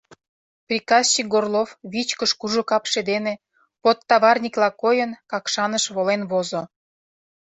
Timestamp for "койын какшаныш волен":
4.81-6.21